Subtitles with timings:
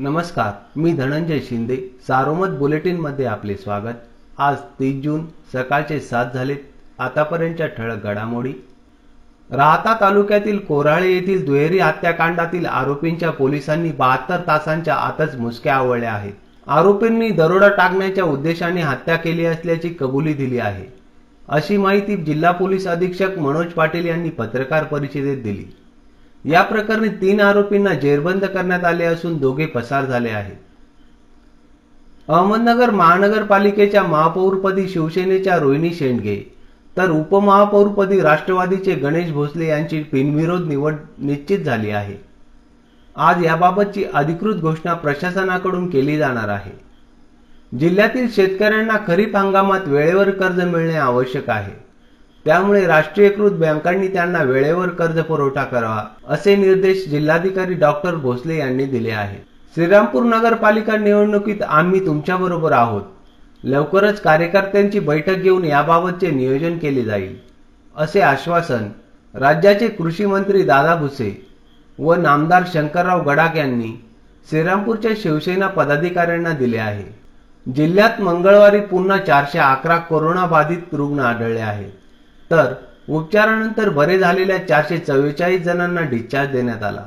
[0.00, 1.76] नमस्कार मी धनंजय शिंदे.
[2.08, 3.94] सारोमत बुलेटिनमध्ये आपले स्वागत.
[4.38, 6.56] आज तीस जून सकाळचे सात झालेत.
[6.98, 8.52] आतापर्यंतच्या ठळक घडामोडी.
[9.50, 16.34] राहता तालुक्यातील कोराळे येथील दुहेरी हत्याकांडातील आरोपींच्या पोलिसांनी बहात्तर तासांच्या आतच मुसक्या आवळल्या आहेत.
[16.66, 20.86] आरोपींनी दरोडा टाकण्याच्या उद्देशाने हत्या केली असल्याची कबुली दिली आहे.
[21.48, 25.64] अशी माहिती जिल्हा पोलीस अधीक्षक मनोज पाटील यांनी पत्रकार परिषदेत दिली.
[26.44, 30.56] या प्रकरणी तीन आरोपींना जेरबंद करण्यात आले असून दोघे पसार झाले आहेत.
[32.28, 36.54] अहमदनगर महानगरपालिकेच्या महापौरपदी शिवसेनेच्या रोहिणी शेंडगे
[36.96, 42.16] तर उपमहापौरपदी राष्ट्रवादीचे गणेश भोसले यांची बिनविरोध निवड निश्चित झाली आहे.
[43.16, 46.72] आज याबाबतची अधिकृत घोषणा प्रशासनाकडून केली जाणार आहे.
[47.78, 51.87] जिल्ह्यातील शेतकऱ्यांना खरीप हंगामात वेळेवर कर्ज मिळणे आवश्यक आहे.
[52.48, 59.10] त्यामुळे राष्ट्रीयकृत बँकांनी त्यांना वेळेवर कर्ज पुरवठा करावा असे निर्देश जिल्हाधिकारी डॉक्टर भोसले यांनी दिले
[59.10, 59.40] आहेत.
[59.74, 63.02] श्रीरामपूर नगरपालिका निवडणुकीत आम्ही तुमच्याबरोबर आहोत.
[63.64, 67.36] लवकरच कार्यकर्त्यांची बैठक घेऊन याबाबतचे नियोजन केले जाईल
[67.96, 68.88] असे आश्वासन
[69.34, 71.30] राज्याचे कृषी मंत्री दादा भुसे
[71.98, 73.92] व नामदार शंकरराव गडाख यांनी
[74.50, 77.04] श्रीरामपूरच्या शिवसेना पदाधिकाऱ्यांना दिले आहे.
[77.66, 81.90] जिल्ह्यात मंगळवारी पुन्हा चारशे अकरा कोरोना बाधित रुग्ण आढळले आहेत.
[82.50, 82.74] तर
[83.08, 87.04] उपचारानंतर बरे झालेल्या चारशे चव्वेचाळीस जणांना डिस्चार्ज देण्यात आला.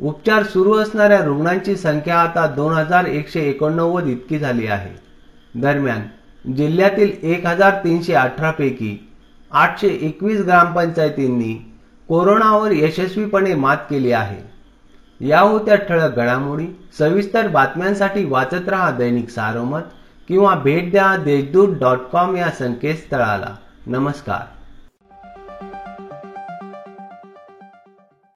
[0.00, 4.94] उपचार सुरू असणाऱ्या रुग्णांची संख्या आता दोन हजार एकशे एकोणनव्वद इतकी झाली आहे.
[5.60, 6.00] दरम्यान
[6.52, 9.08] जिल्ह्यातील एक हजार तीनशे अठरापैकी
[9.50, 11.72] आठशे एकवीस ग्रामपंचायतींनी
[12.08, 14.56] कोरोनावर यशस्वीपणे मात केली आहे.
[15.26, 16.66] या होत्या ठळक घडामोडी
[16.98, 19.80] सविस्तर बातम्यांसाठी वाचत रहा दैनिक सारोमत
[20.28, 23.56] किंवा भेट द्या देशदूत डॉट कॉम या संकेतस्थळाला.
[23.86, 24.55] नमस्कार.